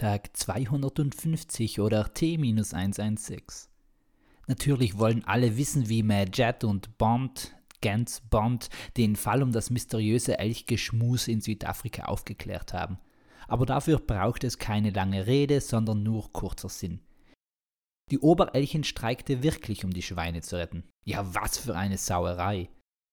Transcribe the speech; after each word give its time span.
Tag 0.00 0.34
250 0.34 1.78
oder 1.78 2.14
T-116. 2.14 3.68
Natürlich 4.46 4.96
wollen 4.96 5.26
alle 5.26 5.58
wissen, 5.58 5.90
wie 5.90 6.00
Jet 6.32 6.64
und 6.64 6.96
Bond, 6.96 7.54
Gans 7.82 8.22
Bond, 8.22 8.70
den 8.96 9.14
Fall 9.14 9.42
um 9.42 9.52
das 9.52 9.68
mysteriöse 9.68 10.38
Elchgeschmus 10.38 11.28
in 11.28 11.42
Südafrika 11.42 12.04
aufgeklärt 12.04 12.72
haben. 12.72 12.98
Aber 13.46 13.66
dafür 13.66 13.98
braucht 13.98 14.42
es 14.42 14.56
keine 14.56 14.88
lange 14.88 15.26
Rede, 15.26 15.60
sondern 15.60 16.02
nur 16.02 16.32
kurzer 16.32 16.70
Sinn. 16.70 17.00
Die 18.10 18.20
Oberelchin 18.20 18.84
streikte 18.84 19.42
wirklich, 19.42 19.84
um 19.84 19.92
die 19.92 20.00
Schweine 20.00 20.40
zu 20.40 20.56
retten. 20.56 20.84
Ja, 21.04 21.34
was 21.34 21.58
für 21.58 21.76
eine 21.76 21.98
Sauerei. 21.98 22.70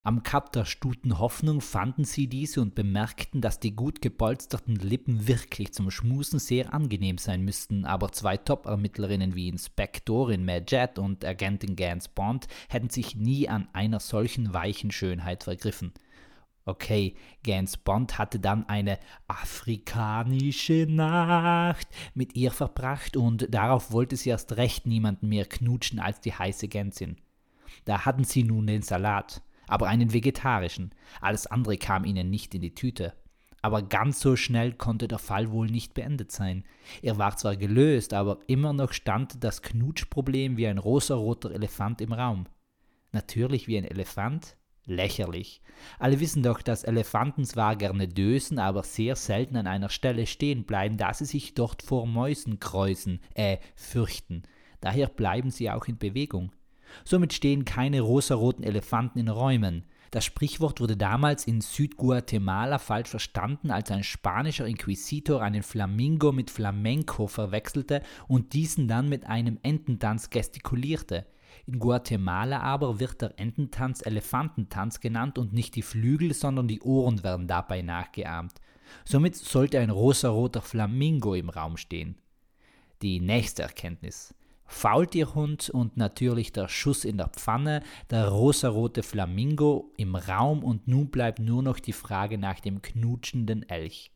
Am 0.07 0.23
Kap 0.23 0.53
der 0.53 0.63
Stuten 0.63 1.19
Hoffnung 1.19 1.59
fanden 1.59 2.05
sie 2.05 2.27
diese 2.27 2.61
und 2.61 2.75
bemerkten, 2.75 3.41
dass 3.41 3.59
die 3.59 3.75
gut 3.75 4.01
gepolsterten 4.01 4.77
Lippen 4.77 5.27
wirklich 5.27 5.73
zum 5.73 5.91
Schmusen 5.91 6.39
sehr 6.39 6.73
angenehm 6.73 7.17
sein 7.17 7.43
müssten, 7.43 7.83
aber 7.83 8.13
zwei 8.13 8.37
Top-Ermittlerinnen 8.37 9.35
wie 9.35 9.49
Inspektorin 9.49 10.45
Majet 10.45 10.97
und 10.97 11.25
Agentin 11.25 11.75
Gans 11.75 12.07
Bond 12.07 12.47
hätten 12.69 12.89
sich 12.89 13.17
nie 13.17 13.49
an 13.49 13.67
einer 13.73 13.99
solchen 13.99 14.53
weichen 14.53 14.91
Schönheit 14.91 15.43
vergriffen. 15.43 15.91
Okay, 16.63 17.15
Gans 17.43 17.75
Bond 17.75 18.17
hatte 18.17 18.39
dann 18.39 18.69
eine 18.69 18.99
afrikanische 19.27 20.85
Nacht 20.87 21.89
mit 22.13 22.33
ihr 22.33 22.51
verbracht 22.51 23.17
und 23.17 23.53
darauf 23.53 23.91
wollte 23.91 24.15
sie 24.15 24.29
erst 24.29 24.55
recht 24.55 24.87
niemanden 24.87 25.27
mehr 25.27 25.45
knutschen 25.45 25.99
als 25.99 26.21
die 26.21 26.33
heiße 26.33 26.69
Gänsin. 26.69 27.17
Da 27.83 28.05
hatten 28.05 28.23
sie 28.23 28.43
nun 28.43 28.67
den 28.67 28.83
Salat 28.83 29.41
aber 29.67 29.87
einen 29.87 30.13
vegetarischen. 30.13 30.91
Alles 31.21 31.47
andere 31.47 31.77
kam 31.77 32.05
ihnen 32.05 32.29
nicht 32.29 32.55
in 32.55 32.61
die 32.61 32.75
Tüte. 32.75 33.13
Aber 33.61 33.81
ganz 33.81 34.19
so 34.19 34.35
schnell 34.35 34.73
konnte 34.73 35.07
der 35.07 35.19
Fall 35.19 35.51
wohl 35.51 35.67
nicht 35.67 35.93
beendet 35.93 36.31
sein. 36.31 36.63
Er 37.01 37.17
war 37.17 37.35
zwar 37.37 37.57
gelöst, 37.57 38.13
aber 38.13 38.39
immer 38.47 38.71
noch 38.71 38.93
stand 38.93 39.43
das 39.43 39.61
Knutschproblem 39.61 40.57
wie 40.57 40.67
ein 40.67 40.77
rosaroter 40.77 41.51
Elefant 41.51 42.01
im 42.01 42.13
Raum. 42.13 42.45
Natürlich 43.11 43.67
wie 43.67 43.77
ein 43.77 43.85
Elefant? 43.85 44.55
Lächerlich. 44.85 45.61
Alle 45.99 46.21
wissen 46.21 46.43
doch, 46.43 46.61
dass 46.61 46.85
Elefanten 46.85 47.43
zwar 47.43 47.75
gerne 47.75 48.07
dösen, 48.07 48.57
aber 48.57 48.83
sehr 48.83 49.17
selten 49.17 49.57
an 49.57 49.67
einer 49.67 49.89
Stelle 49.89 50.25
stehen 50.27 50.63
bleiben, 50.63 50.95
da 50.95 51.13
sie 51.13 51.25
sich 51.25 51.53
dort 51.53 51.81
vor 51.81 52.07
Mäusen 52.07 52.61
kräusen, 52.61 53.19
äh, 53.33 53.57
fürchten. 53.75 54.43
Daher 54.79 55.07
bleiben 55.07 55.51
sie 55.51 55.69
auch 55.69 55.87
in 55.87 55.97
Bewegung. 55.97 56.53
Somit 57.03 57.33
stehen 57.33 57.65
keine 57.65 58.01
rosaroten 58.01 58.63
Elefanten 58.63 59.19
in 59.19 59.29
Räumen. 59.29 59.83
Das 60.11 60.23
Sprichwort 60.23 60.79
wurde 60.79 60.95
damals 60.95 61.45
in 61.47 61.61
Südguatemala 61.61 62.79
falsch 62.79 63.09
verstanden, 63.09 63.71
als 63.71 63.91
ein 63.91 64.03
spanischer 64.03 64.65
Inquisitor 64.65 65.41
einen 65.41 65.63
Flamingo 65.63 66.31
mit 66.31 66.49
Flamenco 66.49 67.27
verwechselte 67.27 68.01
und 68.27 68.53
diesen 68.53 68.87
dann 68.87 69.09
mit 69.09 69.25
einem 69.25 69.59
Ententanz 69.63 70.29
gestikulierte. 70.29 71.25
In 71.65 71.79
Guatemala 71.79 72.61
aber 72.61 72.99
wird 72.99 73.21
der 73.21 73.37
Ententanz 73.37 74.05
Elefantentanz 74.05 75.01
genannt 75.01 75.37
und 75.37 75.51
nicht 75.51 75.75
die 75.75 75.81
Flügel, 75.81 76.33
sondern 76.33 76.67
die 76.67 76.81
Ohren 76.81 77.23
werden 77.23 77.47
dabei 77.47 77.81
nachgeahmt. 77.81 78.53
Somit 79.03 79.35
sollte 79.35 79.79
ein 79.79 79.89
rosaroter 79.89 80.61
Flamingo 80.61 81.33
im 81.33 81.49
Raum 81.49 81.75
stehen. 81.75 82.15
Die 83.01 83.19
nächste 83.19 83.63
Erkenntnis. 83.63 84.33
Faultierhund 84.67 85.69
und 85.69 85.97
natürlich 85.97 86.51
der 86.51 86.67
Schuss 86.67 87.05
in 87.05 87.17
der 87.17 87.29
Pfanne, 87.29 87.81
der 88.09 88.27
rosarote 88.27 89.01
Flamingo 89.01 89.91
im 89.97 90.15
Raum 90.15 90.63
und 90.63 90.87
nun 90.87 91.09
bleibt 91.09 91.39
nur 91.39 91.63
noch 91.63 91.79
die 91.79 91.93
Frage 91.93 92.37
nach 92.37 92.59
dem 92.59 92.81
knutschenden 92.81 93.67
Elch. 93.69 94.11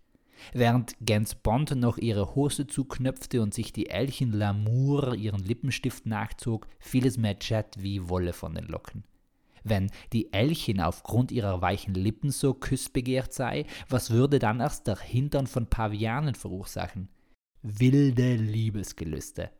Während 0.53 0.95
Gens 0.99 1.35
Bond 1.35 1.75
noch 1.75 1.97
ihre 1.97 2.35
Hose 2.35 2.67
zuknöpfte 2.67 3.41
und 3.41 3.53
sich 3.53 3.73
die 3.73 3.89
Elchen 3.89 4.31
Lamour 4.31 5.15
ihren 5.15 5.43
Lippenstift 5.43 6.05
nachzog, 6.05 6.67
fiel 6.79 7.05
es 7.05 7.17
Jet 7.41 7.75
wie 7.77 8.09
Wolle 8.09 8.33
von 8.33 8.55
den 8.55 8.65
Locken. 8.65 9.03
Wenn 9.63 9.91
die 10.11 10.33
Elchin 10.33 10.81
aufgrund 10.81 11.31
ihrer 11.31 11.61
weichen 11.61 11.93
Lippen 11.93 12.31
so 12.31 12.53
küssbegehrt 12.53 13.33
sei, 13.33 13.65
was 13.89 14.09
würde 14.09 14.39
dann 14.39 14.59
erst 14.59 14.87
der 14.87 14.97
Hintern 14.97 15.45
von 15.45 15.67
Pavianen 15.67 16.33
verursachen? 16.33 17.09
Wilde 17.61 18.35
Liebesgelüste. 18.35 19.51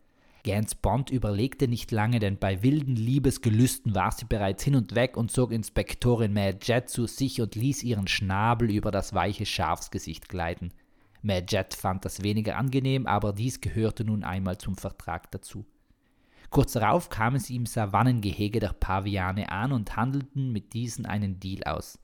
Gans 0.44 0.74
Bond 0.74 1.12
überlegte 1.12 1.68
nicht 1.68 1.92
lange, 1.92 2.20
denn 2.20 2.38
bei 2.38 2.64
wilden 2.64 2.96
Liebesgelüsten 2.96 3.94
war 3.94 4.12
sie 4.12 4.26
bereits 4.26 4.64
hin 4.64 4.76
und 4.76 4.96
weg 4.96 5.16
und 5.16 5.32
zog 5.32 5.52
Inspektorin 5.52 6.36
Jet 6.62 6.90
zu 6.90 7.06
sich 7.06 7.42
und 7.42 7.56
ließ 7.56 7.84
ihren 7.84 8.08
Schnabel 8.08 8.72
über 8.72 8.90
das 8.92 9.14
weiche 9.14 9.46
Schafsgesicht 9.46 10.30
gleiten. 10.30 10.74
Jet 11.24 11.76
fand 11.76 12.06
das 12.06 12.24
weniger 12.24 12.58
angenehm, 12.58 13.06
aber 13.06 13.34
dies 13.34 13.62
gehörte 13.62 14.04
nun 14.04 14.24
einmal 14.24 14.58
zum 14.58 14.76
Vertrag 14.76 15.30
dazu. 15.32 15.66
Kurz 16.50 16.74
darauf 16.74 17.10
kamen 17.10 17.40
sie 17.40 17.56
im 17.56 17.66
Savannengehege 17.66 18.60
der 18.60 18.74
Paviane 18.74 19.52
an 19.52 19.72
und 19.72 19.96
handelten 19.96 20.52
mit 20.52 20.74
diesen 20.74 21.06
einen 21.06 21.40
Deal 21.40 21.64
aus. 21.64 22.00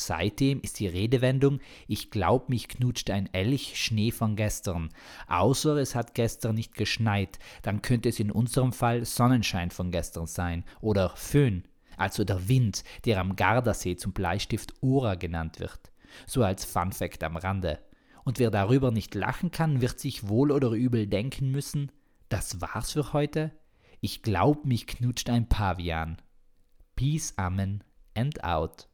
Seitdem 0.00 0.60
ist 0.60 0.78
die 0.78 0.86
Redewendung 0.86 1.58
Ich 1.88 2.12
glaub, 2.12 2.48
mich 2.48 2.68
knutscht 2.68 3.10
ein 3.10 3.28
Elch 3.34 3.72
Schnee 3.74 4.12
von 4.12 4.36
gestern. 4.36 4.90
Außer 5.26 5.76
es 5.76 5.96
hat 5.96 6.14
gestern 6.14 6.54
nicht 6.54 6.74
geschneit, 6.74 7.40
dann 7.62 7.82
könnte 7.82 8.08
es 8.08 8.20
in 8.20 8.30
unserem 8.30 8.72
Fall 8.72 9.04
Sonnenschein 9.04 9.72
von 9.72 9.90
gestern 9.90 10.28
sein 10.28 10.64
oder 10.80 11.10
Föhn, 11.16 11.64
also 11.96 12.22
der 12.22 12.48
Wind, 12.48 12.84
der 13.06 13.18
am 13.18 13.34
Gardasee 13.34 13.96
zum 13.96 14.12
Bleistift 14.12 14.72
Ora 14.82 15.16
genannt 15.16 15.58
wird. 15.58 15.90
So 16.28 16.44
als 16.44 16.64
Fun 16.64 16.92
Fact 16.92 17.24
am 17.24 17.36
Rande. 17.36 17.80
Und 18.24 18.38
wer 18.38 18.52
darüber 18.52 18.92
nicht 18.92 19.16
lachen 19.16 19.50
kann, 19.50 19.80
wird 19.80 19.98
sich 19.98 20.28
wohl 20.28 20.52
oder 20.52 20.70
übel 20.70 21.08
denken 21.08 21.50
müssen, 21.50 21.90
das 22.28 22.60
war's 22.60 22.92
für 22.92 23.12
heute? 23.12 23.50
Ich 24.00 24.22
glaub, 24.22 24.64
mich 24.64 24.86
knutscht 24.86 25.28
ein 25.28 25.48
Pavian. 25.48 26.18
Peace, 26.94 27.34
Amen 27.36 27.82
and 28.14 28.44
out. 28.44 28.87